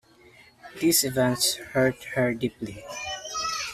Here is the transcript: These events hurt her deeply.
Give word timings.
These 0.79 1.03
events 1.03 1.57
hurt 1.57 2.03
her 2.15 2.33
deeply. 2.33 2.83